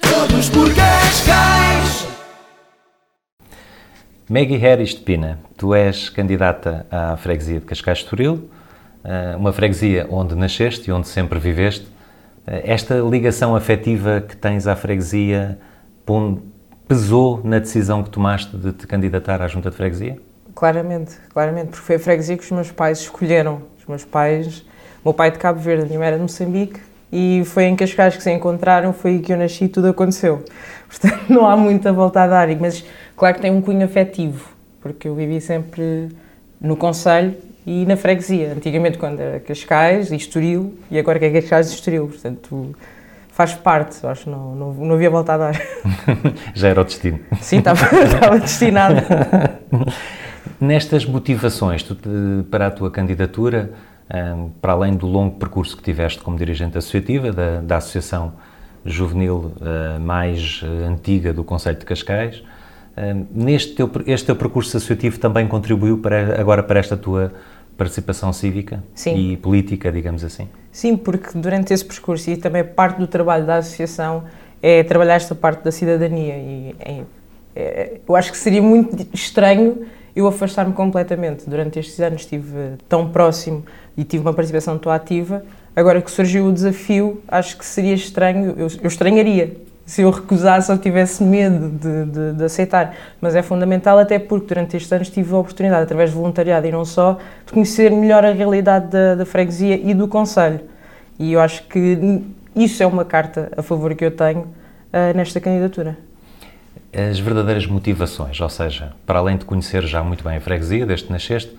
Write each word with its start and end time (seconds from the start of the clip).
Todos 0.00 0.48
por 0.50 0.68
Cascais. 0.74 2.06
Maggie 4.28 4.56
Harris 4.58 4.90
de 4.90 5.00
Pina, 5.00 5.38
tu 5.56 5.74
és 5.74 6.08
candidata 6.08 6.86
à 6.90 7.16
freguesia 7.16 7.60
de 7.60 7.66
Cascais 7.66 7.98
Estoril, 7.98 8.48
eh, 9.04 9.34
uma 9.36 9.52
freguesia 9.52 10.06
onde 10.10 10.34
nasceste 10.34 10.90
e 10.90 10.92
onde 10.92 11.08
sempre 11.08 11.38
viveste. 11.38 11.86
Eh, 12.46 12.62
esta 12.64 12.96
ligação 12.96 13.56
afetiva 13.56 14.20
que 14.20 14.36
tens 14.36 14.66
à 14.66 14.76
freguesia 14.76 15.58
pesou 16.86 17.40
na 17.44 17.58
decisão 17.58 18.02
que 18.02 18.10
tomaste 18.10 18.56
de 18.56 18.72
te 18.72 18.86
candidatar 18.86 19.42
à 19.42 19.48
junta 19.48 19.70
de 19.70 19.76
freguesia? 19.76 20.18
Claramente, 20.54 21.16
claramente, 21.30 21.68
porque 21.68 21.84
foi 21.84 21.96
a 21.96 22.00
freguesia 22.00 22.36
que 22.36 22.44
os 22.44 22.50
meus 22.50 22.70
pais 22.70 23.00
escolheram. 23.00 23.62
Os 23.78 23.86
meus 23.86 24.04
pais, 24.04 24.60
o 25.02 25.08
meu 25.08 25.14
pai 25.14 25.28
é 25.28 25.30
de 25.30 25.38
Cabo 25.38 25.60
Verde, 25.60 25.84
a 25.84 25.86
minha 25.86 25.98
mãe 25.98 26.08
era 26.08 26.16
de 26.16 26.22
Moçambique, 26.22 26.80
e 27.12 27.42
foi 27.46 27.64
em 27.64 27.76
Cascais 27.76 28.16
que 28.16 28.22
se 28.22 28.30
encontraram, 28.30 28.92
foi 28.92 29.12
aí 29.12 29.18
que 29.20 29.32
eu 29.32 29.36
nasci 29.36 29.64
e 29.64 29.68
tudo 29.68 29.88
aconteceu. 29.88 30.44
Portanto, 30.88 31.24
não 31.28 31.46
há 31.46 31.56
muita 31.56 31.92
volta 31.92 32.22
a 32.22 32.26
dar, 32.26 32.48
mas 32.56 32.84
claro 33.16 33.36
que 33.36 33.42
tem 33.42 33.50
um 33.50 33.60
cunho 33.60 33.84
afetivo, 33.84 34.48
porque 34.80 35.08
eu 35.08 35.14
vivi 35.14 35.40
sempre 35.40 36.08
no 36.60 36.76
Conselho 36.76 37.34
e 37.66 37.86
na 37.86 37.96
freguesia. 37.96 38.52
Antigamente, 38.52 38.98
quando 38.98 39.20
era 39.20 39.40
Cascais 39.40 40.10
e 40.10 40.16
Estoril, 40.16 40.74
e 40.90 40.98
agora 40.98 41.18
que 41.18 41.24
é 41.24 41.30
Cascais 41.30 41.70
e 41.70 41.74
Estoril, 41.74 42.08
portanto, 42.08 42.74
faz 43.30 43.54
parte, 43.54 44.04
acho 44.06 44.24
que 44.24 44.30
não, 44.30 44.54
não, 44.54 44.74
não 44.74 44.94
havia 44.94 45.08
volta 45.08 45.34
a 45.34 45.38
dar. 45.38 45.62
Já 46.54 46.68
era 46.68 46.80
o 46.80 46.84
destino. 46.84 47.20
Sim, 47.40 47.58
estava, 47.58 47.84
estava 48.02 48.38
destinado. 48.40 48.96
Nestas 50.60 51.06
motivações 51.06 51.86
para 52.50 52.66
a 52.66 52.70
tua 52.70 52.90
candidatura, 52.90 53.72
para 54.60 54.72
além 54.72 54.94
do 54.94 55.06
longo 55.06 55.36
percurso 55.36 55.76
que 55.76 55.82
tiveste 55.82 56.20
como 56.22 56.36
dirigente 56.36 56.78
associativa 56.78 57.30
da, 57.32 57.60
da 57.60 57.76
Associação 57.76 58.32
Juvenil 58.84 59.52
ah, 59.60 59.98
mais 59.98 60.62
ah, 60.64 60.88
antiga 60.88 61.32
do 61.32 61.44
Conselho 61.44 61.78
de 61.78 61.84
Cascais, 61.84 62.42
neste 63.30 63.74
teu, 63.74 63.88
este 64.06 64.26
teu 64.26 64.34
percurso 64.34 64.76
associativo 64.76 65.20
também 65.20 65.46
contribuiu 65.46 65.98
para, 65.98 66.40
agora 66.40 66.64
para 66.64 66.80
esta 66.80 66.96
tua 66.96 67.32
participação 67.76 68.32
cívica 68.32 68.82
Sim. 68.92 69.14
e 69.14 69.36
política, 69.36 69.92
digamos 69.92 70.24
assim? 70.24 70.48
Sim, 70.72 70.96
porque 70.96 71.38
durante 71.38 71.72
esse 71.72 71.84
percurso 71.84 72.28
e 72.28 72.36
também 72.36 72.64
parte 72.64 72.98
do 72.98 73.06
trabalho 73.06 73.46
da 73.46 73.58
associação 73.58 74.24
é 74.60 74.82
trabalhar 74.82 75.14
esta 75.14 75.34
parte 75.34 75.62
da 75.62 75.70
cidadania 75.70 76.36
e 76.36 76.74
é, 76.80 77.04
é, 77.54 78.00
eu 78.06 78.16
acho 78.16 78.32
que 78.32 78.38
seria 78.38 78.60
muito 78.60 79.06
estranho 79.14 79.86
eu 80.14 80.26
afastar-me 80.26 80.72
completamente. 80.72 81.48
Durante 81.48 81.78
estes 81.78 81.98
anos 82.00 82.22
estive 82.22 82.76
tão 82.88 83.08
próximo 83.10 83.64
e 83.96 84.04
tive 84.04 84.22
uma 84.22 84.32
participação 84.32 84.78
tão 84.78 84.90
ativa. 84.90 85.44
Agora 85.74 86.02
que 86.02 86.10
surgiu 86.10 86.46
o 86.46 86.52
desafio, 86.52 87.22
acho 87.28 87.56
que 87.56 87.64
seria 87.64 87.94
estranho, 87.94 88.54
eu, 88.56 88.68
eu 88.82 88.88
estranharia 88.88 89.56
se 89.86 90.02
eu 90.02 90.10
recusasse 90.10 90.70
ou 90.70 90.76
tivesse 90.76 91.22
medo 91.22 91.70
de, 91.70 92.04
de, 92.04 92.32
de, 92.34 92.44
aceitar. 92.44 92.94
Mas 93.20 93.34
é 93.34 93.42
fundamental, 93.42 93.98
até 93.98 94.18
porque 94.18 94.48
durante 94.48 94.76
estes 94.76 94.92
anos 94.92 95.08
tive 95.08 95.32
a 95.32 95.38
oportunidade, 95.38 95.84
através 95.84 96.10
de 96.10 96.16
voluntariado 96.16 96.66
e 96.66 96.70
não 96.70 96.84
só, 96.84 97.16
de 97.46 97.52
conhecer 97.52 97.90
melhor 97.90 98.22
a 98.22 98.32
realidade 98.32 98.88
da, 98.88 99.14
da 99.14 99.24
freguesia 99.24 99.76
e 99.76 99.94
do 99.94 100.06
Conselho. 100.06 100.60
E 101.18 101.32
eu 101.32 101.40
acho 101.40 101.66
que 101.68 102.22
isso 102.54 102.82
é 102.82 102.86
uma 102.86 103.04
carta 103.04 103.50
a 103.56 103.62
favor 103.62 103.94
que 103.94 104.04
eu 104.04 104.10
tenho 104.10 104.40
uh, 104.40 105.16
nesta 105.16 105.40
candidatura 105.40 105.96
as 106.92 107.18
verdadeiras 107.18 107.66
motivações, 107.66 108.40
ou 108.40 108.48
seja, 108.48 108.92
para 109.06 109.18
além 109.18 109.36
de 109.36 109.44
conhecer 109.44 109.84
já 109.84 110.02
muito 110.02 110.24
bem 110.24 110.36
a 110.36 110.40
freguesia, 110.40 110.86
desde 110.86 111.06
que 111.06 111.12
nasceste, 111.12 111.54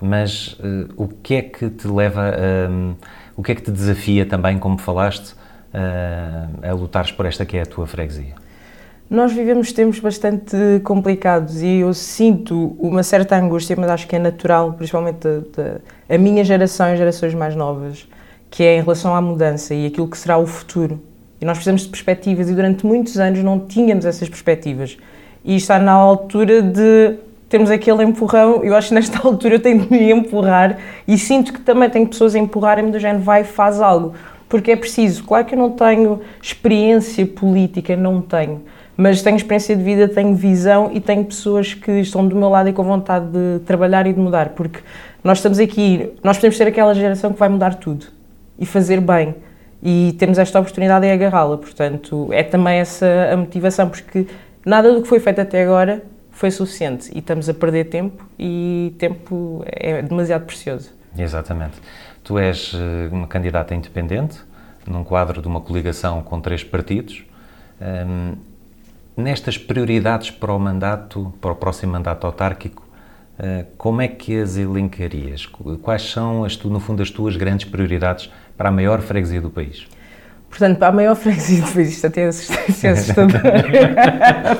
mas 0.00 0.54
uh, 0.54 0.88
o 0.96 1.08
que 1.08 1.34
é 1.34 1.42
que 1.42 1.68
te 1.68 1.86
leva, 1.86 2.30
uh, 2.30 2.96
o 3.36 3.42
que 3.42 3.52
é 3.52 3.54
que 3.54 3.62
te 3.62 3.70
desafia 3.70 4.24
também, 4.24 4.58
como 4.58 4.78
falaste, 4.78 5.32
uh, 5.74 6.66
a 6.66 6.72
lutares 6.72 7.12
por 7.12 7.26
esta 7.26 7.44
que 7.44 7.56
é 7.58 7.62
a 7.62 7.66
tua 7.66 7.86
freguesia? 7.86 8.34
Nós 9.10 9.32
vivemos 9.32 9.72
tempos 9.72 9.98
bastante 9.98 10.56
complicados 10.84 11.62
e 11.62 11.80
eu 11.80 11.92
sinto 11.92 12.76
uma 12.78 13.02
certa 13.02 13.36
angústia, 13.36 13.76
mas 13.76 13.90
acho 13.90 14.06
que 14.06 14.14
é 14.14 14.18
natural, 14.20 14.72
principalmente 14.72 15.26
a, 15.28 16.14
a 16.14 16.16
minha 16.16 16.44
geração 16.44 16.94
e 16.94 16.96
gerações 16.96 17.34
mais 17.34 17.56
novas, 17.56 18.08
que 18.48 18.62
é 18.62 18.78
em 18.78 18.80
relação 18.80 19.14
à 19.14 19.20
mudança 19.20 19.74
e 19.74 19.86
aquilo 19.86 20.08
que 20.08 20.16
será 20.16 20.38
o 20.38 20.46
futuro 20.46 21.09
e 21.40 21.44
nós 21.44 21.56
precisamos 21.56 21.82
de 21.82 21.88
perspectivas 21.88 22.50
e 22.50 22.54
durante 22.54 22.84
muitos 22.84 23.18
anos 23.18 23.42
não 23.42 23.58
tínhamos 23.58 24.04
essas 24.04 24.28
perspectivas. 24.28 24.98
E 25.44 25.56
está 25.56 25.78
na 25.78 25.92
altura 25.92 26.60
de 26.60 27.16
termos 27.48 27.70
aquele 27.70 28.04
empurrão. 28.04 28.62
Eu 28.62 28.74
acho 28.76 28.88
que 28.88 28.94
nesta 28.94 29.18
altura 29.26 29.54
eu 29.54 29.60
tenho 29.60 29.80
de 29.80 29.90
me 29.90 30.12
empurrar 30.12 30.78
e 31.08 31.16
sinto 31.16 31.52
que 31.52 31.60
também 31.60 31.88
tenho 31.88 32.06
pessoas 32.06 32.34
a 32.34 32.38
empurrarem-me 32.38 32.92
do 32.92 32.98
género 32.98 33.22
vai, 33.22 33.42
faz 33.44 33.80
algo. 33.80 34.14
Porque 34.48 34.72
é 34.72 34.76
preciso. 34.76 35.24
Claro 35.24 35.46
que 35.46 35.54
eu 35.54 35.58
não 35.58 35.70
tenho 35.70 36.20
experiência 36.42 37.24
política, 37.24 37.96
não 37.96 38.20
tenho. 38.20 38.62
Mas 38.96 39.22
tenho 39.22 39.36
experiência 39.36 39.74
de 39.74 39.82
vida, 39.82 40.08
tenho 40.08 40.34
visão 40.34 40.90
e 40.92 41.00
tenho 41.00 41.24
pessoas 41.24 41.72
que 41.72 41.90
estão 42.00 42.26
do 42.26 42.36
meu 42.36 42.50
lado 42.50 42.68
e 42.68 42.72
com 42.72 42.82
vontade 42.82 43.26
de 43.26 43.60
trabalhar 43.60 44.06
e 44.06 44.12
de 44.12 44.20
mudar. 44.20 44.50
Porque 44.50 44.80
nós 45.24 45.38
estamos 45.38 45.58
aqui, 45.58 46.10
nós 46.22 46.36
podemos 46.36 46.56
ser 46.58 46.66
aquela 46.66 46.94
geração 46.94 47.32
que 47.32 47.38
vai 47.38 47.48
mudar 47.48 47.76
tudo 47.76 48.06
e 48.58 48.66
fazer 48.66 49.00
bem 49.00 49.34
e 49.82 50.14
temos 50.18 50.38
esta 50.38 50.58
oportunidade 50.60 51.06
em 51.06 51.12
agarrá-la. 51.12 51.56
Portanto, 51.56 52.28
é 52.32 52.42
também 52.42 52.78
essa 52.78 53.06
a 53.32 53.36
motivação, 53.36 53.88
porque 53.88 54.26
nada 54.64 54.92
do 54.92 55.02
que 55.02 55.08
foi 55.08 55.20
feito 55.20 55.40
até 55.40 55.62
agora 55.62 56.02
foi 56.30 56.50
suficiente 56.50 57.10
e 57.14 57.18
estamos 57.18 57.48
a 57.48 57.54
perder 57.54 57.84
tempo 57.84 58.24
e 58.38 58.94
tempo 58.98 59.62
é 59.66 60.02
demasiado 60.02 60.46
precioso. 60.46 60.92
Exatamente. 61.18 61.76
Tu 62.22 62.38
és 62.38 62.72
eh, 62.74 63.08
uma 63.12 63.26
candidata 63.26 63.74
independente 63.74 64.38
num 64.86 65.04
quadro 65.04 65.42
de 65.42 65.48
uma 65.48 65.60
coligação 65.60 66.22
com 66.22 66.40
três 66.40 66.64
partidos. 66.64 67.24
Um, 67.80 68.36
nestas 69.16 69.58
prioridades 69.58 70.30
para 70.30 70.52
o 70.52 70.58
mandato, 70.58 71.32
para 71.40 71.52
o 71.52 71.54
próximo 71.54 71.92
mandato 71.92 72.26
autárquico, 72.26 72.86
uh, 73.38 73.66
como 73.76 74.00
é 74.00 74.08
que 74.08 74.38
as 74.38 74.56
elencarias? 74.56 75.46
Quais 75.82 76.10
são, 76.10 76.44
as, 76.44 76.56
no 76.62 76.80
fundo, 76.80 77.02
as 77.02 77.10
tuas 77.10 77.36
grandes 77.36 77.68
prioridades 77.68 78.30
para 78.60 78.68
a 78.68 78.72
maior 78.72 79.00
freguesia 79.00 79.40
do 79.40 79.48
país? 79.48 79.88
Portanto, 80.50 80.76
para 80.76 80.88
a 80.88 80.92
maior 80.92 81.16
freguesia 81.16 81.62
do 81.62 81.72
país, 81.72 81.92
isto 81.92 82.06
até 82.08 82.24
é 82.24 82.26
assustador. 82.26 83.40
é, 83.46 83.48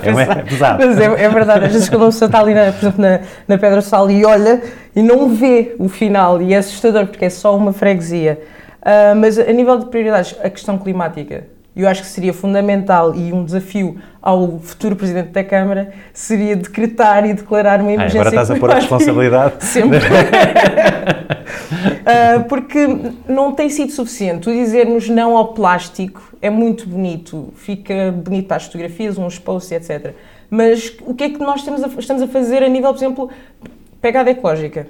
é 0.39 0.43
pesado. 0.43 0.87
Mas 0.87 0.99
é, 0.99 1.05
é, 1.05 1.29
verdade, 1.29 1.67
às 1.67 1.73
vezes 1.75 1.91
quando 1.91 2.05
uma 2.05 2.09
pessoa 2.09 2.27
está 2.27 2.41
ali, 2.41 2.55
na, 2.55 2.73
por 2.73 2.79
exemplo, 2.79 3.03
na, 3.03 3.21
na 3.47 3.59
Pedra 3.59 3.83
Sal 3.83 4.11
e 4.11 4.25
olha 4.25 4.63
e 4.97 5.03
não 5.03 5.29
vê 5.29 5.75
o 5.79 5.87
final, 5.87 6.41
e 6.41 6.55
é 6.55 6.57
assustador 6.57 7.09
porque 7.09 7.27
é 7.27 7.29
só 7.29 7.55
uma 7.55 7.75
freguesia. 7.75 8.41
Uh, 8.81 9.15
mas 9.17 9.39
a 9.39 9.53
nível 9.53 9.79
de 9.79 9.85
prioridades, 9.91 10.35
a 10.43 10.49
questão 10.49 10.79
climática, 10.79 11.45
eu 11.77 11.87
acho 11.87 12.01
que 12.01 12.09
seria 12.09 12.33
fundamental 12.33 13.15
e 13.15 13.35
um 13.35 13.45
desafio 13.45 13.99
ao 14.23 14.61
futuro 14.61 14.97
Presidente 14.97 15.29
da 15.29 15.45
Câmara 15.45 15.93
seria 16.15 16.57
decretar 16.57 17.27
e 17.27 17.35
declarar 17.35 17.81
uma 17.81 17.93
emergência 17.93 18.21
ah, 18.21 18.23
agora 18.23 18.43
estás 18.43 18.51
a 18.51 18.57
pôr 18.59 18.71
a 18.71 18.75
responsabilidade. 18.77 19.55
Sempre. 19.65 19.99
uh, 22.01 22.45
porque 22.49 22.87
não 23.29 23.53
tem 23.53 23.69
sido 23.69 23.93
suficiente. 23.93 24.49
O 24.49 24.53
dizermos 24.53 25.09
não 25.09 25.37
ao 25.37 25.55
plástico 25.55 26.35
é 26.41 26.51
muito 26.51 26.89
bonito, 26.89 27.53
fica 27.57 28.13
bonito 28.13 28.47
para 28.47 28.57
as 28.57 28.67
fotografias, 28.67 29.19
uns 29.19 29.39
posts, 29.39 29.73
etc. 29.73 30.15
Mas 30.49 30.97
o 31.07 31.15
que 31.15 31.25
é 31.25 31.31
que 31.31 31.39
nós 31.39 31.67
a, 31.67 32.01
estamos 32.01 32.23
a 32.23 32.29
fazer 32.29 32.63
a 32.63 32.69
nível, 32.69 32.91
por 32.93 32.99
exemplo, 32.99 33.31
pegada 34.01 34.31
ecológica? 34.31 34.89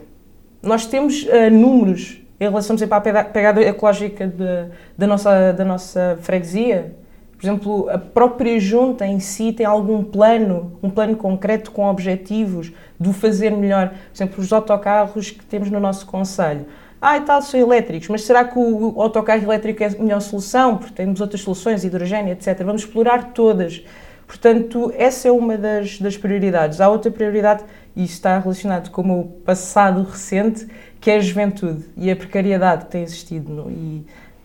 Nós 0.63 0.87
temos 0.87 1.25
uh, 1.25 1.51
números 1.51 2.21
em 2.39 2.45
relação, 2.45 2.75
por 2.75 2.81
exemplo, 2.83 2.97
à 2.97 3.25
pegada 3.25 3.61
ecológica 3.63 4.27
de, 4.27 4.71
da, 4.97 5.07
nossa, 5.07 5.53
da 5.53 5.65
nossa 5.65 6.19
freguesia, 6.23 6.95
por 7.41 7.47
exemplo, 7.47 7.89
a 7.89 7.97
própria 7.97 8.61
junta 8.61 9.07
em 9.07 9.19
si 9.19 9.51
tem 9.51 9.65
algum 9.65 10.05
plano, 10.05 10.79
um 10.83 10.91
plano 10.91 11.17
concreto 11.17 11.71
com 11.71 11.87
objetivos 11.87 12.71
do 12.99 13.15
fazer 13.15 13.49
melhor. 13.51 13.89
Por 13.89 14.15
exemplo, 14.15 14.43
os 14.43 14.53
autocarros 14.53 15.31
que 15.31 15.43
temos 15.47 15.71
no 15.71 15.81
nosso 15.81 16.05
conselho. 16.05 16.67
Ah, 17.01 17.17
e 17.17 17.23
tal, 17.23 17.41
são 17.41 17.59
elétricos, 17.59 18.09
mas 18.09 18.23
será 18.23 18.45
que 18.45 18.59
o 18.59 19.01
autocarro 19.01 19.43
elétrico 19.43 19.83
é 19.83 19.87
a 19.87 19.91
melhor 19.91 20.21
solução? 20.21 20.77
Porque 20.77 20.95
temos 20.95 21.21
outras 21.21 21.41
soluções, 21.41 21.83
hidrogênio, 21.83 22.33
etc. 22.33 22.63
Vamos 22.63 22.83
explorar 22.83 23.33
todas. 23.33 23.83
Portanto, 24.27 24.93
essa 24.97 25.29
é 25.29 25.33
uma 25.33 25.57
das, 25.57 25.99
das 25.99 26.17
prioridades. 26.17 26.81
Há 26.81 26.89
outra 26.89 27.11
prioridade, 27.11 27.65
e 27.97 28.05
está 28.05 28.39
relacionado 28.39 28.91
com 28.91 29.03
o 29.03 29.07
meu 29.07 29.25
passado 29.45 30.03
recente, 30.03 30.67
que 31.01 31.11
é 31.11 31.17
a 31.17 31.21
juventude 31.21 31.87
e 31.97 32.11
a 32.11 32.17
precariedade 32.17 32.85
que 32.85 32.91
tem 32.91 33.03
existido. 33.03 33.51
No, 33.51 33.71
e 33.71 34.05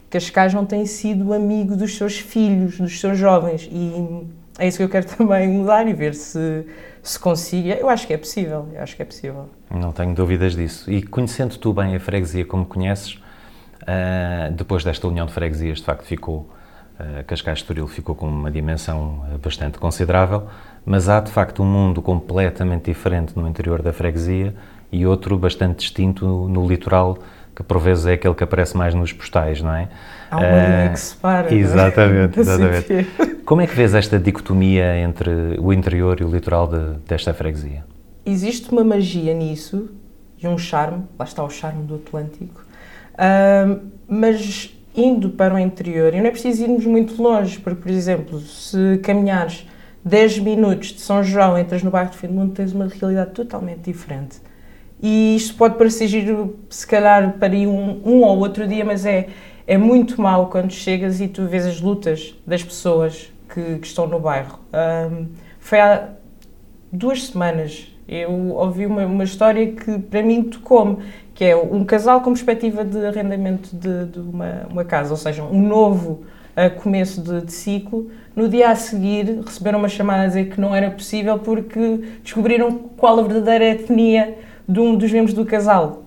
Cascais 0.09 0.53
não 0.53 0.65
tem 0.65 0.85
sido 0.85 1.33
amigo 1.33 1.75
dos 1.75 1.97
seus 1.97 2.17
filhos, 2.17 2.79
dos 2.79 2.99
seus 2.99 3.17
jovens. 3.17 3.69
E 3.69 4.25
é 4.57 4.67
isso 4.67 4.77
que 4.77 4.83
eu 4.83 4.89
quero 4.89 5.05
também 5.17 5.47
mudar 5.47 5.87
e 5.87 5.93
ver 5.93 6.13
se, 6.13 6.65
se 7.01 7.19
consiga. 7.19 7.75
Eu 7.75 7.89
acho 7.89 8.07
que 8.07 8.13
é 8.13 8.17
possível, 8.17 8.67
eu 8.73 8.81
acho 8.81 8.95
que 8.95 9.01
é 9.01 9.05
possível. 9.05 9.49
Não 9.69 9.91
tenho 9.91 10.13
dúvidas 10.13 10.55
disso. 10.55 10.89
E 10.91 11.01
conhecendo 11.01 11.57
tu 11.57 11.73
bem 11.73 11.95
a 11.95 11.99
freguesia 11.99 12.45
como 12.45 12.65
conheces, 12.65 13.13
uh, 13.13 14.51
depois 14.53 14.83
desta 14.83 15.07
união 15.07 15.25
de 15.25 15.33
freguesias, 15.33 15.79
de 15.79 15.85
facto 15.85 16.03
ficou, 16.03 16.49
uh, 16.99 17.23
Cascais 17.25 17.59
Estoril 17.59 17.87
ficou 17.87 18.15
com 18.15 18.27
uma 18.27 18.51
dimensão 18.51 19.25
bastante 19.43 19.77
considerável, 19.77 20.47
mas 20.85 21.09
há 21.09 21.19
de 21.19 21.31
facto 21.31 21.63
um 21.63 21.65
mundo 21.65 22.01
completamente 22.01 22.85
diferente 22.85 23.35
no 23.35 23.47
interior 23.47 23.81
da 23.81 23.91
freguesia 23.91 24.55
e 24.91 25.05
outro 25.05 25.37
bastante 25.37 25.79
distinto 25.79 26.25
no 26.47 26.67
litoral 26.67 27.17
que 27.55 27.63
por 27.63 27.79
vezes 27.79 28.05
é 28.05 28.13
aquele 28.13 28.33
que 28.35 28.43
aparece 28.43 28.75
mais 28.75 28.93
nos 28.93 29.13
postais, 29.13 29.61
não 29.61 29.73
é? 29.73 29.87
Há 30.29 30.37
uma 30.37 30.45
linha 30.47 30.89
que 30.91 30.99
separa. 30.99 31.49
é? 31.53 31.57
Exatamente, 31.57 32.39
exatamente. 32.41 33.07
Como 33.45 33.61
é 33.61 33.67
que 33.67 33.75
vês 33.75 33.93
esta 33.93 34.19
dicotomia 34.19 34.97
entre 34.97 35.29
o 35.59 35.71
interior 35.71 36.19
e 36.19 36.23
o 36.23 36.29
litoral 36.29 36.67
de- 36.67 36.97
desta 37.07 37.33
freguesia? 37.33 37.83
Existe 38.25 38.71
uma 38.71 38.83
magia 38.83 39.33
nisso 39.33 39.89
e 40.41 40.47
um 40.47 40.57
charme, 40.57 41.03
lá 41.17 41.25
está 41.25 41.43
o 41.43 41.49
charme 41.49 41.83
do 41.83 41.95
Atlântico, 41.95 42.65
Ahm, 43.17 43.79
mas 44.07 44.71
indo 44.95 45.29
para 45.29 45.53
o 45.53 45.59
interior, 45.59 46.13
e 46.13 46.19
não 46.19 46.27
é 46.27 46.31
preciso 46.31 46.63
irmos 46.63 46.85
muito 46.85 47.21
longe, 47.21 47.59
porque, 47.59 47.81
por 47.81 47.91
exemplo, 47.91 48.39
se 48.39 48.97
caminhares 49.03 49.65
10 50.03 50.39
minutos 50.39 50.89
de 50.89 51.01
São 51.01 51.23
João, 51.23 51.57
entras 51.57 51.81
no 51.83 51.91
bairro 51.91 52.11
de 52.11 52.17
Fim 52.17 52.27
do 52.27 52.33
Mundo, 52.33 52.53
tens 52.53 52.73
uma 52.73 52.87
realidade 52.87 53.31
totalmente 53.31 53.81
diferente. 53.91 54.37
E 55.01 55.35
isto 55.35 55.55
pode 55.55 55.77
parecer 55.77 56.07
giro, 56.07 56.59
se 56.69 56.85
calhar, 56.87 57.37
para 57.37 57.53
ir 57.53 57.67
um, 57.67 58.01
um 58.05 58.21
ou 58.23 58.37
outro 58.39 58.67
dia, 58.67 58.83
mas 58.83 59.05
é, 59.05 59.27
é 59.67 59.77
muito 59.77 60.21
mau 60.21 60.47
quando 60.47 60.71
chegas 60.71 61.21
e 61.21 61.27
tu 61.27 61.45
vês 61.45 61.65
as 61.65 61.81
lutas 61.81 62.35
das 62.45 62.63
pessoas 62.63 63.31
que, 63.53 63.79
que 63.79 63.87
estão 63.87 64.07
no 64.07 64.19
bairro. 64.19 64.59
Ahm, 64.73 65.27
foi 65.59 65.79
há 65.79 66.09
duas 66.91 67.25
semanas 67.25 67.95
eu 68.07 68.55
ouvi 68.55 68.85
uma, 68.85 69.05
uma 69.05 69.23
história 69.23 69.71
que 69.71 69.97
para 69.97 70.21
mim 70.21 70.43
tocou-me, 70.43 70.97
que 71.33 71.43
é 71.43 71.55
um 71.55 71.83
casal 71.83 72.21
com 72.21 72.31
perspectiva 72.31 72.85
de 72.85 73.03
arrendamento 73.03 73.75
de, 73.75 74.05
de 74.05 74.19
uma, 74.19 74.67
uma 74.69 74.85
casa, 74.85 75.11
ou 75.11 75.17
seja, 75.17 75.43
um 75.43 75.59
novo 75.67 76.23
ah, 76.55 76.69
começo 76.69 77.21
de, 77.21 77.41
de 77.41 77.51
ciclo. 77.51 78.09
No 78.35 78.47
dia 78.47 78.69
a 78.69 78.75
seguir 78.75 79.41
receberam 79.43 79.79
uma 79.79 79.89
chamada 79.89 80.23
a 80.23 80.27
dizer 80.27 80.49
que 80.49 80.61
não 80.61 80.73
era 80.73 80.91
possível 80.91 81.39
porque 81.39 82.01
descobriram 82.23 82.73
qual 82.95 83.19
a 83.19 83.23
verdadeira 83.23 83.65
etnia 83.65 84.37
de 84.67 84.79
um 84.79 84.95
dos 84.95 85.11
membros 85.11 85.33
do 85.33 85.45
casal. 85.45 86.03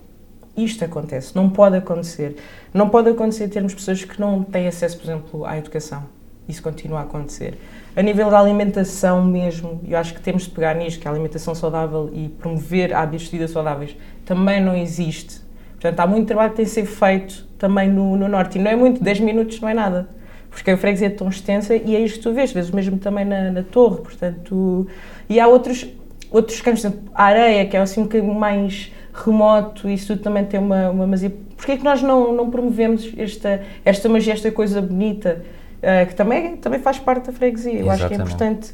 Isto 0.56 0.84
acontece, 0.84 1.36
não 1.36 1.48
pode 1.48 1.76
acontecer. 1.76 2.36
Não 2.74 2.88
pode 2.88 3.08
acontecer 3.08 3.48
termos 3.48 3.74
pessoas 3.74 4.04
que 4.04 4.20
não 4.20 4.42
têm 4.42 4.66
acesso, 4.66 4.98
por 4.98 5.04
exemplo, 5.04 5.44
à 5.44 5.56
educação. 5.56 6.04
Isso 6.48 6.62
continua 6.62 7.00
a 7.00 7.02
acontecer. 7.02 7.58
A 7.94 8.02
nível 8.02 8.30
da 8.30 8.38
alimentação 8.38 9.24
mesmo, 9.24 9.80
eu 9.86 9.98
acho 9.98 10.14
que 10.14 10.20
temos 10.20 10.44
de 10.44 10.50
pegar 10.50 10.74
nisto, 10.74 11.00
que 11.00 11.06
a 11.06 11.10
alimentação 11.10 11.54
saudável 11.54 12.10
e 12.12 12.28
promover 12.28 12.94
hábitos 12.94 13.26
de 13.26 13.32
vida 13.32 13.48
saudáveis 13.48 13.96
também 14.24 14.60
não 14.60 14.74
existe. 14.74 15.40
Portanto, 15.72 16.00
há 16.00 16.06
muito 16.06 16.26
trabalho 16.26 16.50
que 16.50 16.56
tem 16.56 16.64
de 16.64 16.70
ser 16.70 16.86
feito 16.86 17.46
também 17.58 17.88
no, 17.88 18.16
no 18.16 18.28
Norte. 18.28 18.58
E 18.58 18.62
não 18.62 18.70
é 18.70 18.76
muito, 18.76 19.02
10 19.02 19.20
minutos 19.20 19.60
não 19.60 19.68
é 19.68 19.74
nada. 19.74 20.08
Porque 20.50 20.70
a 20.70 20.76
freguesia 20.76 21.08
é 21.08 21.10
tão 21.10 21.28
extensa 21.28 21.76
e 21.76 21.94
é 21.94 22.00
isto 22.00 22.18
que 22.18 22.22
tu 22.22 22.32
vês, 22.32 22.52
vezes 22.52 22.70
mesmo 22.70 22.98
também 22.98 23.24
na, 23.24 23.50
na 23.50 23.62
torre. 23.62 24.00
Portanto, 24.00 24.86
e 25.28 25.38
há 25.38 25.46
outros, 25.46 25.86
outros 26.30 26.60
campos, 26.60 26.82
por 26.82 26.88
exemplo, 26.88 27.10
a 27.14 27.24
areia, 27.24 27.66
que 27.66 27.76
é 27.76 27.80
assim 27.80 28.00
um 28.00 28.04
bocadinho 28.04 28.34
mais 28.34 28.92
remoto, 29.12 29.88
isso 29.88 30.08
tudo 30.08 30.22
também 30.22 30.44
tem 30.44 30.60
uma, 30.60 30.90
uma 30.90 31.06
magia. 31.06 31.32
Porquê 31.56 31.72
é 31.72 31.76
que 31.76 31.84
nós 31.84 32.02
não, 32.02 32.32
não 32.32 32.50
promovemos 32.50 33.12
esta, 33.16 33.62
esta 33.84 34.08
magia, 34.08 34.32
esta 34.32 34.50
coisa 34.50 34.80
bonita, 34.80 35.42
eh, 35.82 36.06
que 36.06 36.14
também, 36.14 36.56
também 36.56 36.78
faz 36.78 36.98
parte 36.98 37.26
da 37.26 37.32
freguesia? 37.32 37.80
Eu 37.80 37.90
acho 37.90 38.06
que 38.06 38.14
é 38.14 38.16
importante 38.16 38.70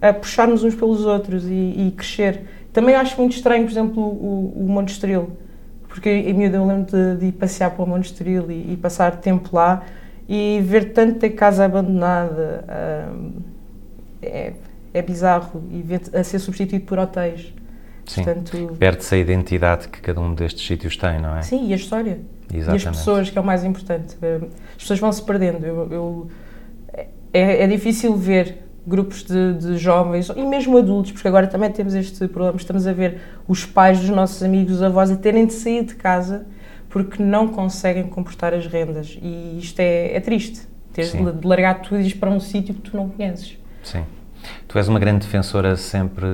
eh, 0.00 0.12
puxarmos 0.12 0.64
uns 0.64 0.74
pelos 0.74 1.04
outros 1.04 1.44
e, 1.44 1.50
e 1.88 1.92
crescer. 1.94 2.42
Também 2.72 2.94
acho 2.94 3.18
muito 3.18 3.36
estranho, 3.36 3.64
por 3.64 3.70
exemplo, 3.70 4.02
o, 4.02 4.52
o 4.56 4.68
Monte 4.68 4.92
Estoril, 4.92 5.30
porque 5.88 6.08
em 6.08 6.32
miúdo 6.32 6.56
eu 6.56 6.66
lembro 6.66 6.90
de, 6.90 7.16
de 7.16 7.26
ir 7.26 7.32
passear 7.32 7.70
para 7.70 7.84
o 7.84 7.88
Monte 7.88 8.06
Estoril 8.06 8.50
e, 8.50 8.72
e 8.72 8.78
passar 8.80 9.16
tempo 9.16 9.50
lá 9.52 9.82
e 10.28 10.60
ver 10.62 10.92
tanta 10.92 11.28
casa 11.30 11.64
abandonada 11.64 12.64
hum, 13.12 13.32
é, 14.22 14.52
é 14.98 15.02
bizarro 15.02 15.62
e 15.70 15.84
a 16.18 16.24
ser 16.24 16.38
substituído 16.38 16.84
por 16.84 16.98
hotéis. 16.98 17.52
Sim. 18.06 18.22
Portanto, 18.22 18.76
Perde-se 18.78 19.14
a 19.14 19.18
identidade 19.18 19.88
que 19.88 20.00
cada 20.00 20.20
um 20.20 20.32
destes 20.34 20.64
sítios 20.64 20.96
tem, 20.96 21.20
não 21.20 21.36
é? 21.36 21.42
sim, 21.42 21.68
e 21.68 21.72
a 21.72 21.76
história. 21.76 22.20
E 22.52 22.56
as 22.58 22.62
Exatamente. 22.62 22.98
pessoas, 22.98 23.30
que 23.30 23.36
é 23.36 23.40
o 23.40 23.44
mais 23.44 23.64
importante. 23.64 24.16
Hum, 24.22 24.46
As 24.76 24.82
pessoas 24.82 25.00
vão 25.00 25.10
se 25.12 25.22
perdendo. 25.22 25.66
Eu, 25.66 25.88
eu- 25.90 26.30
é, 27.32 27.64
é 27.64 27.66
difícil 27.66 28.14
ver 28.16 28.58
grupos 28.86 29.24
de, 29.24 29.54
de 29.54 29.76
jovens 29.76 30.28
e 30.28 30.42
mesmo 30.44 30.78
adultos, 30.78 31.10
porque 31.12 31.26
agora 31.26 31.48
também 31.48 31.70
temos 31.72 31.94
este 31.94 32.28
problema. 32.28 32.56
Estamos 32.56 32.86
a 32.86 32.92
ver 32.92 33.20
os 33.48 33.64
pais 33.66 33.98
dos 33.98 34.10
nossos 34.10 34.40
amigos, 34.42 34.74
os 34.76 34.82
avós, 34.82 35.10
a 35.10 35.16
terem 35.16 35.44
de 35.44 35.52
sair 35.52 35.84
de 35.84 35.96
casa 35.96 36.46
porque 36.88 37.20
não 37.22 37.48
conseguem 37.48 38.04
comportar 38.04 38.54
as 38.54 38.66
rendas. 38.68 39.18
E 39.20 39.58
isto 39.60 39.80
é, 39.80 40.14
é 40.16 40.20
triste. 40.20 40.60
Teres 40.92 41.10
Sim. 41.10 41.30
de 41.30 41.46
largar 41.46 41.82
tudo 41.82 42.00
e 42.00 42.06
ir 42.06 42.14
para 42.14 42.30
um 42.30 42.38
sítio 42.40 42.72
que 42.74 42.80
tu 42.82 42.96
não 42.96 43.08
conheces. 43.08 43.58
Sim. 43.82 44.04
Tu 44.68 44.78
és 44.78 44.88
uma 44.88 44.98
grande 44.98 45.20
defensora 45.26 45.76
sempre 45.76 46.26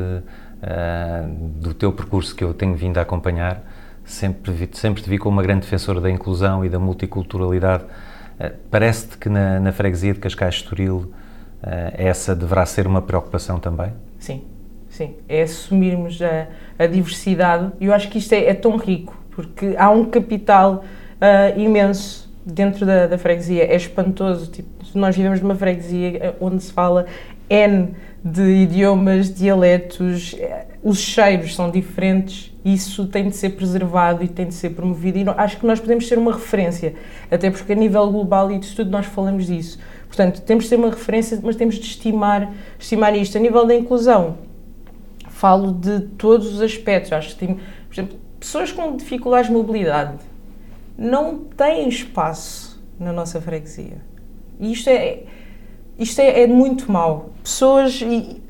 ah, 0.62 1.24
do 1.60 1.74
teu 1.74 1.92
percurso 1.92 2.34
que 2.34 2.44
eu 2.44 2.52
tenho 2.54 2.74
vindo 2.74 2.98
a 2.98 3.02
acompanhar. 3.02 3.62
Sempre, 4.04 4.52
vi- 4.52 4.68
sempre 4.72 5.02
te 5.02 5.08
vi 5.08 5.18
como 5.18 5.36
uma 5.36 5.42
grande 5.42 5.60
defensora 5.62 6.00
da 6.00 6.10
inclusão 6.10 6.64
e 6.64 6.68
da 6.68 6.78
multiculturalidade. 6.78 7.84
Ah, 8.38 8.50
Parece-te 8.70 9.16
que 9.18 9.28
na, 9.28 9.60
na 9.60 9.72
freguesia 9.72 10.12
de 10.14 10.20
Cascais 10.20 10.56
Estoril 10.56 11.12
ah, 11.62 11.92
essa 11.94 12.34
deverá 12.34 12.66
ser 12.66 12.86
uma 12.86 13.00
preocupação 13.02 13.58
também? 13.58 13.92
Sim, 14.18 14.42
sim. 14.88 15.14
É 15.28 15.42
assumirmos 15.42 16.20
a, 16.22 16.46
a 16.78 16.86
diversidade. 16.86 17.72
E 17.80 17.86
eu 17.86 17.94
acho 17.94 18.08
que 18.08 18.18
isto 18.18 18.32
é, 18.32 18.46
é 18.46 18.54
tão 18.54 18.76
rico, 18.76 19.16
porque 19.30 19.74
há 19.78 19.90
um 19.90 20.04
capital 20.06 20.84
imenso 21.56 22.28
dentro 22.44 22.84
da, 22.84 23.06
da 23.06 23.18
freguesia. 23.18 23.64
É 23.64 23.76
espantoso. 23.76 24.50
Tipo, 24.50 24.68
nós 24.94 25.16
vivemos 25.16 25.40
numa 25.40 25.54
freguesia 25.54 26.36
onde 26.40 26.62
se 26.62 26.72
fala 26.72 27.06
N 27.52 27.94
de 28.24 28.42
idiomas, 28.42 29.34
dialetos, 29.34 30.34
eh, 30.38 30.66
os 30.82 30.98
cheiros 30.98 31.54
são 31.54 31.70
diferentes. 31.70 32.50
Isso 32.64 33.06
tem 33.06 33.28
de 33.28 33.36
ser 33.36 33.50
preservado 33.50 34.24
e 34.24 34.28
tem 34.28 34.46
de 34.46 34.54
ser 34.54 34.70
promovido. 34.70 35.18
E 35.18 35.24
acho 35.36 35.58
que 35.58 35.66
nós 35.66 35.78
podemos 35.78 36.08
ser 36.08 36.16
uma 36.16 36.32
referência, 36.32 36.94
até 37.30 37.50
porque 37.50 37.72
a 37.72 37.74
nível 37.74 38.10
global 38.10 38.50
e 38.50 38.58
de 38.58 38.74
tudo 38.74 38.90
nós 38.90 39.04
falamos 39.04 39.46
disso. 39.46 39.78
Portanto, 40.06 40.40
temos 40.42 40.64
de 40.64 40.70
ser 40.70 40.76
uma 40.76 40.88
referência, 40.88 41.38
mas 41.42 41.56
temos 41.56 41.74
de 41.74 41.86
estimar, 41.86 42.50
estimar 42.78 43.14
isto. 43.16 43.36
A 43.36 43.40
nível 43.40 43.66
da 43.66 43.74
inclusão, 43.74 44.38
falo 45.28 45.72
de 45.72 46.00
todos 46.16 46.54
os 46.54 46.62
aspectos. 46.62 47.12
Acho 47.12 47.30
que 47.30 47.46
tem, 47.46 47.54
por 47.56 47.92
exemplo, 47.92 48.18
pessoas 48.40 48.72
com 48.72 48.96
dificuldades 48.96 49.48
de 49.48 49.52
mobilidade 49.52 50.14
não 50.96 51.38
têm 51.38 51.88
espaço 51.88 52.82
na 52.98 53.12
nossa 53.12 53.40
freguesia. 53.40 53.98
E 54.60 54.72
isto 54.72 54.88
é, 54.88 55.24
isto 55.98 56.20
é, 56.20 56.42
é 56.42 56.46
muito 56.46 56.90
mau. 56.90 57.30
Pessoas, 57.42 58.00
e, 58.00 58.40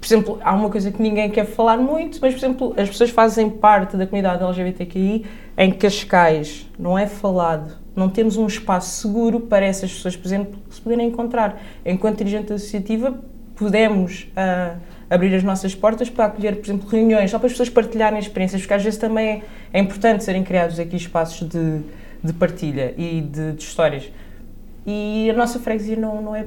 por 0.00 0.06
exemplo, 0.06 0.38
há 0.42 0.52
uma 0.52 0.68
coisa 0.68 0.90
que 0.90 1.00
ninguém 1.00 1.30
quer 1.30 1.46
falar 1.46 1.76
muito, 1.76 2.18
mas, 2.20 2.34
por 2.34 2.38
exemplo, 2.38 2.74
as 2.76 2.88
pessoas 2.88 3.10
fazem 3.10 3.48
parte 3.48 3.96
da 3.96 4.06
comunidade 4.06 4.42
LGBTQI 4.42 5.24
em 5.56 5.72
Cascais, 5.72 6.68
não 6.78 6.98
é 6.98 7.06
falado. 7.06 7.80
Não 7.94 8.08
temos 8.08 8.36
um 8.36 8.46
espaço 8.46 9.00
seguro 9.02 9.40
para 9.40 9.64
essas 9.66 9.92
pessoas, 9.92 10.16
por 10.16 10.26
exemplo, 10.26 10.58
se 10.70 10.80
poderem 10.80 11.08
encontrar. 11.08 11.60
Enquanto 11.84 12.18
dirigente 12.18 12.52
associativa, 12.52 13.18
podemos 13.54 14.26
ah, 14.34 14.76
abrir 15.10 15.34
as 15.34 15.42
nossas 15.42 15.74
portas 15.74 16.08
para 16.08 16.24
acolher, 16.24 16.56
por 16.56 16.64
exemplo, 16.64 16.88
reuniões, 16.88 17.30
só 17.30 17.38
para 17.38 17.46
as 17.46 17.52
pessoas 17.52 17.68
partilharem 17.68 18.18
experiências, 18.18 18.62
porque 18.62 18.74
às 18.74 18.82
vezes 18.82 18.98
também 18.98 19.42
é 19.72 19.78
importante 19.78 20.24
serem 20.24 20.42
criados 20.42 20.78
aqui 20.80 20.96
espaços 20.96 21.46
de, 21.48 21.80
de 22.24 22.32
partilha 22.32 22.94
e 22.96 23.20
de, 23.20 23.52
de 23.52 23.62
histórias. 23.62 24.10
E 24.86 25.30
a 25.30 25.32
nossa 25.34 25.58
freguesia 25.60 25.96
não, 25.96 26.20
não, 26.20 26.34
é, 26.34 26.44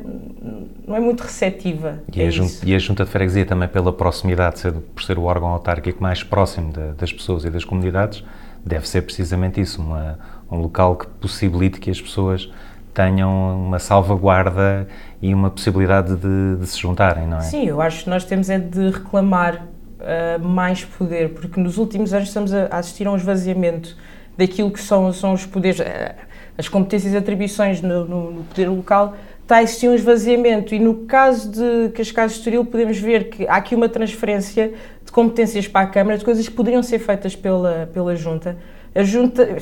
não 0.85 0.95
é 0.95 0.99
muito 0.99 1.21
receptiva. 1.21 1.99
E, 2.13 2.21
a 2.21 2.27
a 2.27 2.29
jun- 2.29 2.49
e 2.65 2.75
a 2.75 2.79
Junta 2.79 3.05
de 3.05 3.09
Freguesia 3.11 3.45
também 3.45 3.67
pela 3.69 3.93
proximidade, 3.93 4.59
ser- 4.59 4.73
por 4.73 5.03
ser 5.03 5.17
o 5.17 5.23
órgão 5.23 5.47
autárquico 5.49 6.03
mais 6.03 6.21
próximo 6.23 6.73
da- 6.73 6.91
das 6.91 7.13
pessoas 7.13 7.45
e 7.45 7.49
das 7.49 7.63
comunidades, 7.63 8.23
deve 8.65 8.87
ser 8.89 9.03
precisamente 9.03 9.61
isso, 9.61 9.81
uma- 9.81 10.19
um 10.51 10.57
local 10.57 10.97
que 10.97 11.07
possibilite 11.07 11.79
que 11.79 11.89
as 11.89 12.01
pessoas 12.01 12.51
tenham 12.93 13.55
uma 13.65 13.79
salvaguarda 13.79 14.87
e 15.21 15.33
uma 15.33 15.49
possibilidade 15.49 16.15
de, 16.15 16.57
de 16.59 16.67
se 16.67 16.77
juntarem, 16.79 17.27
não 17.27 17.37
é? 17.37 17.41
Sim, 17.41 17.65
eu 17.67 17.81
acho 17.81 18.03
que 18.03 18.09
nós 18.09 18.25
temos 18.25 18.49
é 18.49 18.57
de 18.59 18.89
reclamar 18.89 19.65
ah, 20.01 20.37
mais 20.39 20.83
poder, 20.83 21.29
porque 21.29 21.59
nos 21.59 21.77
últimos 21.77 22.13
anos 22.13 22.27
estamos 22.27 22.53
a, 22.53 22.67
assistir 22.67 23.07
a 23.07 23.11
um 23.11 23.15
esvaziamento 23.15 23.95
daquilo 24.37 24.69
que 24.69 24.79
são, 24.81 25.11
são 25.13 25.33
os 25.33 25.45
poderes, 25.45 25.79
ah, 25.81 26.13
as 26.57 26.67
competências 26.67 27.13
e 27.13 27.17
atribuições 27.17 27.81
no, 27.81 28.05
no- 28.05 28.31
no 28.31 28.43
poder 28.43 28.69
local, 28.69 29.15
está 29.41 29.57
a 29.57 29.63
existir 29.63 29.87
um 29.89 29.93
esvaziamento 29.93 30.73
e 30.73 30.79
no 30.79 31.05
caso 31.05 31.51
de 31.51 31.89
Cascais 31.93 32.31
de 32.31 32.37
Estoril 32.39 32.65
podemos 32.65 32.97
ver 32.97 33.29
que 33.29 33.47
há 33.47 33.55
aqui 33.57 33.75
uma 33.75 33.87
transferência 33.89 34.73
de 35.05 35.11
competências 35.11 35.67
para 35.67 35.81
a 35.85 35.89
Câmara, 35.89 36.17
de 36.17 36.25
coisas 36.25 36.47
que 36.47 36.53
poderiam 36.55 36.81
ser 36.81 36.97
feitas 36.99 37.35
pela, 37.35 37.89
pela 37.93 38.15
Junta. 38.15 38.57
A 38.95 39.03
Junta, 39.03 39.57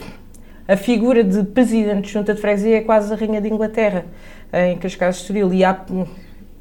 a 0.67 0.77
figura 0.77 1.23
de 1.23 1.43
presidente 1.43 2.05
de 2.05 2.11
Junta 2.13 2.33
de 2.33 2.39
Freguesia 2.39 2.77
é 2.77 2.81
quase 2.81 3.11
a 3.11 3.15
rainha 3.17 3.41
de 3.41 3.49
Inglaterra 3.51 4.05
em 4.53 4.77
Cascais 4.77 5.15
de 5.15 5.21
Estoril 5.23 5.53
e 5.53 5.65
há, 5.65 5.83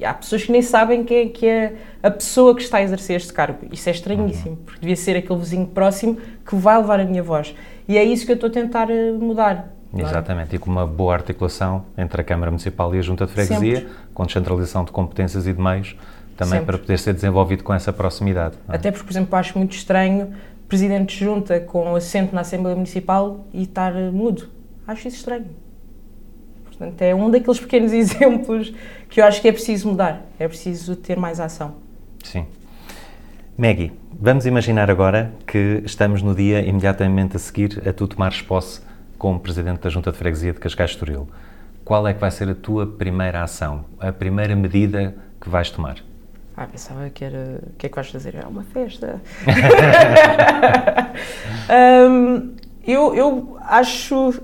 e 0.00 0.04
há 0.04 0.14
pessoas 0.14 0.42
que 0.42 0.50
nem 0.50 0.62
sabem 0.62 1.04
quem 1.04 1.18
é, 1.18 1.26
que 1.28 1.46
é 1.46 1.74
a 2.02 2.10
pessoa 2.10 2.56
que 2.56 2.62
está 2.62 2.78
a 2.78 2.82
exercer 2.82 3.16
este 3.16 3.32
cargo. 3.32 3.66
Isso 3.70 3.88
é 3.88 3.92
estranhíssimo, 3.92 4.56
porque 4.64 4.80
devia 4.80 4.96
ser 4.96 5.16
aquele 5.16 5.38
vizinho 5.38 5.66
próximo 5.66 6.16
que 6.44 6.56
vai 6.56 6.76
levar 6.78 6.98
a 6.98 7.04
minha 7.04 7.22
voz. 7.22 7.54
E 7.86 7.96
é 7.96 8.02
isso 8.02 8.24
que 8.26 8.32
eu 8.32 8.34
estou 8.34 8.48
a 8.48 8.52
tentar 8.52 8.90
eh, 8.90 9.12
mudar. 9.12 9.72
Exatamente, 9.94 10.56
e 10.56 10.58
com 10.58 10.70
uma 10.70 10.86
boa 10.86 11.14
articulação 11.14 11.84
entre 11.98 12.20
a 12.20 12.24
Câmara 12.24 12.50
Municipal 12.50 12.94
e 12.94 12.98
a 12.98 13.02
Junta 13.02 13.26
de 13.26 13.32
Freguesia, 13.32 13.80
Sempre. 13.80 13.92
com 14.14 14.24
descentralização 14.24 14.84
de 14.84 14.92
competências 14.92 15.46
e 15.46 15.52
de 15.52 15.60
meios, 15.60 15.96
também 16.36 16.60
Sempre. 16.60 16.66
para 16.66 16.78
poder 16.78 16.98
ser 16.98 17.12
desenvolvido 17.12 17.62
com 17.62 17.74
essa 17.74 17.92
proximidade. 17.92 18.56
é? 18.68 18.76
Até 18.76 18.90
porque, 18.90 19.04
por 19.04 19.12
exemplo, 19.12 19.36
acho 19.36 19.58
muito 19.58 19.76
estranho 19.76 20.32
presidente 20.66 21.18
de 21.18 21.24
junta 21.24 21.60
com 21.60 21.94
assento 21.94 22.34
na 22.34 22.40
Assembleia 22.40 22.74
Municipal 22.74 23.44
e 23.52 23.64
estar 23.64 23.92
mudo. 23.92 24.48
Acho 24.86 25.06
isso 25.08 25.18
estranho. 25.18 25.44
Portanto, 26.64 27.02
é 27.02 27.14
um 27.14 27.30
daqueles 27.30 27.60
pequenos 27.60 27.92
exemplos 27.94 28.72
que 29.10 29.20
eu 29.20 29.26
acho 29.26 29.42
que 29.42 29.48
é 29.48 29.52
preciso 29.52 29.90
mudar. 29.90 30.22
É 30.38 30.48
preciso 30.48 30.96
ter 30.96 31.18
mais 31.18 31.38
ação. 31.38 31.74
Sim. 32.24 32.46
Maggie, 33.58 33.92
vamos 34.18 34.46
imaginar 34.46 34.90
agora 34.90 35.30
que 35.46 35.82
estamos 35.84 36.22
no 36.22 36.34
dia 36.34 36.66
imediatamente 36.66 37.36
a 37.36 37.38
seguir 37.38 37.86
a 37.86 37.92
tu 37.92 38.08
tomares 38.08 38.40
posse 38.40 38.80
como 39.22 39.38
Presidente 39.38 39.78
da 39.78 39.88
Junta 39.88 40.10
de 40.10 40.18
Freguesia 40.18 40.52
de 40.52 40.58
Cascais-Estoril. 40.58 41.28
Qual 41.84 42.08
é 42.08 42.12
que 42.12 42.18
vai 42.18 42.30
ser 42.32 42.48
a 42.48 42.56
tua 42.56 42.84
primeira 42.84 43.40
ação, 43.40 43.84
a 44.00 44.10
primeira 44.10 44.56
medida 44.56 45.14
que 45.40 45.48
vais 45.48 45.70
tomar? 45.70 45.98
Ah, 46.56 46.66
pensava 46.66 47.08
que 47.08 47.24
era. 47.24 47.60
O 47.68 47.76
que 47.78 47.86
é 47.86 47.88
que 47.88 47.94
vais 47.94 48.10
fazer? 48.10 48.34
É 48.34 48.44
uma 48.44 48.64
festa. 48.64 49.22
um, 52.10 52.52
eu, 52.84 53.14
eu 53.14 53.58
acho 53.60 54.42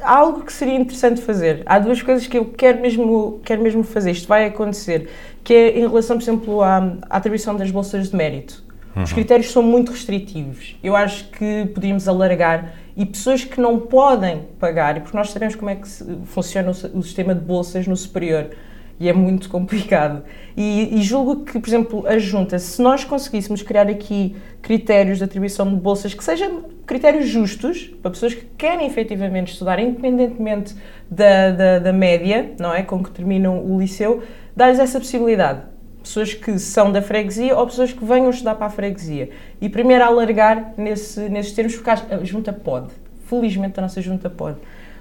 algo 0.00 0.44
que 0.44 0.52
seria 0.52 0.76
interessante 0.76 1.20
fazer. 1.20 1.64
Há 1.66 1.80
duas 1.80 2.00
coisas 2.00 2.28
que 2.28 2.38
eu 2.38 2.44
quero 2.44 2.80
mesmo, 2.80 3.40
quero 3.44 3.60
mesmo 3.60 3.82
fazer. 3.82 4.12
Isto 4.12 4.28
vai 4.28 4.46
acontecer, 4.46 5.10
que 5.42 5.52
é 5.52 5.78
em 5.80 5.88
relação, 5.88 6.16
por 6.16 6.22
exemplo, 6.22 6.62
à, 6.62 6.76
à 7.10 7.16
atribuição 7.16 7.56
das 7.56 7.72
bolsas 7.72 8.10
de 8.10 8.16
mérito. 8.16 8.64
Uhum. 8.94 9.02
Os 9.02 9.12
critérios 9.12 9.50
são 9.50 9.64
muito 9.64 9.90
restritivos. 9.90 10.76
Eu 10.80 10.94
acho 10.94 11.28
que 11.30 11.68
podíamos 11.74 12.06
alargar 12.06 12.85
e 12.96 13.04
pessoas 13.04 13.44
que 13.44 13.60
não 13.60 13.78
podem 13.78 14.46
pagar, 14.58 14.96
e 14.96 15.00
porque 15.00 15.16
nós 15.16 15.30
sabemos 15.30 15.54
como 15.54 15.70
é 15.70 15.76
que 15.76 15.86
funciona 16.24 16.70
o, 16.70 17.02
sistema 17.02 17.34
de 17.34 17.40
bolsas 17.40 17.86
no 17.86 17.96
superior 17.96 18.50
e 18.98 19.08
é 19.08 19.12
muito 19.12 19.50
complicado. 19.50 20.22
E, 20.56 20.98
e, 20.98 21.02
julgo 21.02 21.44
que, 21.44 21.58
por 21.58 21.68
exemplo, 21.68 22.06
a 22.06 22.18
Junta, 22.18 22.58
se 22.58 22.80
nós 22.80 23.04
conseguíssemos 23.04 23.60
criar 23.60 23.88
aqui 23.88 24.34
critérios 24.62 25.18
de 25.18 25.24
atribuição 25.24 25.68
de 25.68 25.76
bolsas 25.76 26.14
que 26.14 26.24
sejam 26.24 26.64
critérios 26.86 27.28
justos 27.28 27.94
para 28.00 28.10
pessoas 28.10 28.32
que 28.34 28.46
querem 28.56 28.86
efetivamente 28.86 29.52
estudar, 29.52 29.78
independentemente 29.78 30.74
da, 31.10 31.50
da, 31.50 31.78
da 31.78 31.92
média, 31.92 32.52
não 32.58 32.72
é, 32.72 32.82
com 32.82 33.02
que 33.02 33.10
terminam 33.10 33.62
o 33.62 33.78
liceu, 33.78 34.22
dar-lhes 34.56 34.78
essa 34.78 34.98
possibilidade. 34.98 35.75
Pessoas 36.06 36.32
que 36.32 36.56
são 36.56 36.92
da 36.92 37.02
freguesia 37.02 37.56
ou 37.56 37.66
pessoas 37.66 37.92
que 37.92 38.04
venham 38.04 38.30
estudar 38.30 38.54
para 38.54 38.66
a 38.66 38.70
freguesia. 38.70 39.28
E 39.60 39.68
primeiro 39.68 40.04
alargar 40.04 40.72
nesse, 40.76 41.28
nesses 41.28 41.50
termos, 41.50 41.74
porque 41.74 41.90
a 41.90 42.22
Junta 42.22 42.52
pode. 42.52 42.92
Felizmente 43.24 43.80
a 43.80 43.82
nossa 43.82 44.00
Junta 44.00 44.30
pode. 44.30 44.58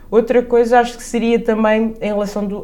Outra 0.10 0.42
coisa 0.42 0.80
acho 0.80 0.98
que 0.98 1.04
seria 1.04 1.40
também 1.40 1.94
em 2.02 2.08
relação 2.08 2.44
do 2.44 2.64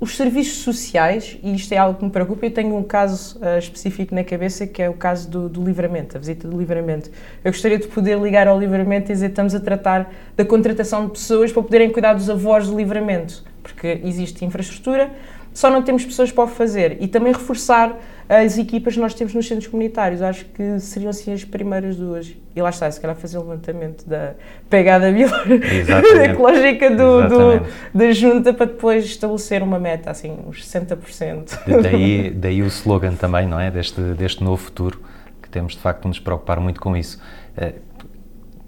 os 0.00 0.16
serviços 0.16 0.62
sociais, 0.62 1.38
e 1.42 1.54
isto 1.54 1.72
é 1.72 1.76
algo 1.76 1.98
que 1.98 2.04
me 2.04 2.10
preocupa, 2.10 2.46
eu 2.46 2.50
tenho 2.50 2.74
um 2.74 2.82
caso 2.82 3.38
uh, 3.38 3.58
específico 3.58 4.14
na 4.14 4.24
cabeça 4.24 4.66
que 4.66 4.82
é 4.82 4.88
o 4.88 4.94
caso 4.94 5.28
do, 5.28 5.46
do, 5.46 5.62
livramento, 5.62 6.16
a 6.16 6.20
visita 6.20 6.48
do 6.48 6.58
livramento. 6.58 7.10
Eu 7.44 7.52
gostaria 7.52 7.78
de 7.78 7.86
poder 7.86 8.18
ligar 8.18 8.48
ao 8.48 8.58
livramento 8.58 9.12
e 9.12 9.14
dizer 9.14 9.28
estamos 9.28 9.54
a 9.54 9.60
tratar 9.60 10.10
da 10.34 10.44
contratação 10.44 11.04
de 11.04 11.12
pessoas 11.12 11.52
para 11.52 11.62
poderem 11.62 11.90
cuidar 11.90 12.14
dos 12.14 12.30
avós 12.30 12.66
do 12.66 12.74
livramento, 12.74 13.44
porque 13.62 14.00
existe 14.02 14.42
infraestrutura, 14.42 15.10
só 15.52 15.70
não 15.70 15.82
temos 15.82 16.04
pessoas 16.04 16.30
para 16.30 16.44
o 16.44 16.46
fazer. 16.46 16.98
E 17.00 17.08
também 17.08 17.32
reforçar 17.32 17.98
as 18.28 18.56
equipas 18.56 18.94
que 18.94 19.00
nós 19.00 19.12
temos 19.12 19.34
nos 19.34 19.48
centros 19.48 19.66
comunitários. 19.66 20.22
Acho 20.22 20.44
que 20.44 20.78
seriam 20.78 21.10
assim 21.10 21.32
as 21.32 21.44
primeiras 21.44 21.96
duas. 21.96 22.32
E 22.54 22.62
lá 22.62 22.70
está, 22.70 22.90
se 22.90 23.00
calhar 23.00 23.16
fazer 23.16 23.38
um 23.38 23.42
levantamento 23.42 24.08
da 24.08 24.34
pegada 24.68 25.10
ecológica 26.24 26.90
do, 26.90 27.28
do, 27.28 27.66
da 27.92 28.12
junta 28.12 28.54
para 28.54 28.66
depois 28.66 29.04
estabelecer 29.04 29.62
uma 29.62 29.78
meta, 29.78 30.10
assim, 30.10 30.38
uns 30.46 30.64
60%. 30.64 31.58
Daí, 31.82 32.30
daí 32.30 32.62
o 32.62 32.66
slogan 32.66 33.14
também, 33.14 33.46
não 33.46 33.58
é? 33.58 33.70
Deste, 33.70 34.00
deste 34.00 34.44
novo 34.44 34.62
futuro, 34.62 35.00
que 35.42 35.48
temos 35.48 35.72
de 35.72 35.80
facto 35.80 36.02
de 36.02 36.08
nos 36.08 36.20
preocupar 36.20 36.60
muito 36.60 36.80
com 36.80 36.96
isso. 36.96 37.20
Eh, 37.56 37.74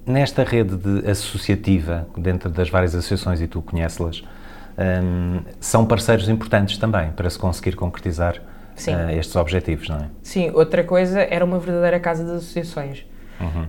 nesta 0.04 0.42
rede 0.42 0.76
de 0.76 1.08
associativa, 1.08 2.08
dentro 2.16 2.50
das 2.50 2.68
várias 2.68 2.94
associações, 2.94 3.40
e 3.40 3.46
tu 3.46 3.62
conheces-las, 3.62 4.24
um, 4.78 5.40
são 5.60 5.86
parceiros 5.86 6.28
importantes 6.28 6.78
também 6.78 7.10
para 7.12 7.28
se 7.28 7.38
conseguir 7.38 7.76
concretizar 7.76 8.36
uh, 8.36 9.10
estes 9.10 9.36
objetivos, 9.36 9.88
não 9.88 9.96
é? 9.96 10.06
Sim, 10.22 10.50
outra 10.54 10.82
coisa 10.82 11.20
era 11.20 11.44
uma 11.44 11.58
verdadeira 11.58 12.00
casa 12.00 12.24
das 12.24 12.36
associações. 12.36 13.04
Uhum. 13.40 13.66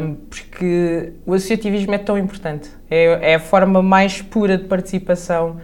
Um, 0.00 0.14
porque 0.28 1.12
o 1.24 1.32
associativismo 1.32 1.94
é 1.94 1.98
tão 1.98 2.18
importante, 2.18 2.70
é, 2.90 3.32
é, 3.32 3.34
a 3.36 3.40
forma 3.40 3.82
mais 3.82 4.20
pura 4.20 4.58
de 4.58 4.64
participação 4.64 5.56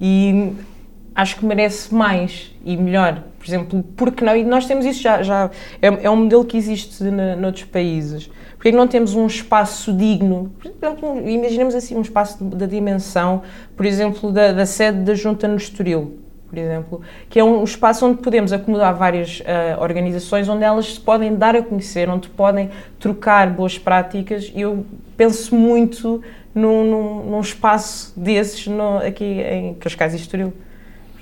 e 0.00 0.54
acho 1.14 1.36
que 1.36 1.44
merece 1.44 1.94
mais 1.94 2.54
e 2.64 2.76
melhor. 2.76 3.22
Por 3.38 3.46
exemplo, 3.46 3.84
porque 3.96 4.24
não? 4.24 4.36
E 4.36 4.44
nós 4.44 4.66
temos 4.66 4.84
isso 4.84 5.02
já, 5.02 5.22
já 5.22 5.50
é, 5.80 5.88
é 6.04 6.10
um 6.10 6.16
modelo 6.16 6.44
que 6.44 6.56
existe 6.56 7.02
na, 7.04 7.36
noutros 7.36 7.64
países. 7.64 8.30
Porque 8.62 8.68
é 8.68 8.72
não 8.72 8.86
temos 8.86 9.16
um 9.16 9.26
espaço 9.26 9.92
digno? 9.92 10.52
Por 10.60 10.70
exemplo, 10.70 11.28
imaginemos 11.28 11.74
assim 11.74 11.96
um 11.96 12.00
espaço 12.00 12.44
da 12.44 12.64
dimensão, 12.64 13.42
por 13.76 13.84
exemplo, 13.84 14.30
da, 14.30 14.52
da 14.52 14.64
sede 14.64 14.98
da 14.98 15.14
Junta 15.14 15.48
no 15.48 15.56
Estoril, 15.56 16.16
por 16.48 16.56
exemplo, 16.56 17.00
que 17.28 17.40
é 17.40 17.44
um 17.44 17.64
espaço 17.64 18.06
onde 18.06 18.22
podemos 18.22 18.52
acomodar 18.52 18.94
várias 18.94 19.40
uh, 19.40 19.80
organizações, 19.80 20.48
onde 20.48 20.62
elas 20.62 20.94
se 20.94 21.00
podem 21.00 21.34
dar 21.34 21.56
a 21.56 21.62
conhecer, 21.62 22.08
onde 22.08 22.28
podem 22.28 22.70
trocar 23.00 23.50
boas 23.50 23.76
práticas. 23.78 24.52
E 24.54 24.60
eu 24.60 24.86
penso 25.16 25.56
muito 25.56 26.22
num, 26.54 26.84
num, 26.84 27.30
num 27.30 27.40
espaço 27.40 28.12
desses 28.16 28.68
no, 28.68 28.98
aqui 28.98 29.24
em 29.24 29.74
Cascais 29.74 30.12
e 30.12 30.18
Estoril. 30.18 30.52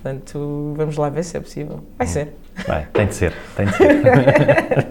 Portanto, 0.02 0.75
vamos 0.76 0.97
lá 0.97 1.11
ver 1.11 1.23
se 1.25 1.37
é 1.37 1.40
possível. 1.40 1.85
Vai 1.99 2.07
hum. 2.07 2.11
ser. 2.11 2.33
Vai, 2.66 2.87
tem 2.92 3.07
de 3.07 3.14
ser, 3.14 3.33
tem 3.57 3.66
de 3.66 3.73
ser. 3.76 4.88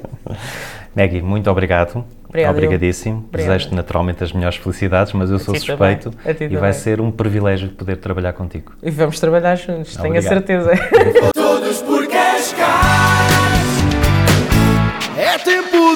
Maggie, 0.96 1.22
muito 1.22 1.50
obrigado. 1.50 2.04
Obrigado, 2.28 2.56
Obrigadíssimo. 2.56 3.28
Desejo-te 3.32 3.74
naturalmente 3.74 4.24
as 4.24 4.32
melhores 4.32 4.58
felicidades, 4.58 5.14
mas 5.14 5.32
eu 5.32 5.40
sou 5.40 5.56
suspeito 5.56 6.14
e 6.42 6.56
vai 6.58 6.74
ser 6.74 7.02
um 7.02 7.10
privilégio 7.10 7.70
poder 7.70 7.98
trabalhar 7.98 8.34
contigo. 8.34 8.74
E 8.84 8.92
vamos 8.92 9.20
trabalhar 9.20 9.56
juntos, 9.56 9.98
Obrigado. 9.98 10.04
tenho 10.04 10.18
a 10.18 10.22
certeza. 10.22 10.72
Todos 11.34 11.82
por 11.82 12.08
Cascais. 12.08 12.70
É 15.18 15.38
tempo 15.40 15.96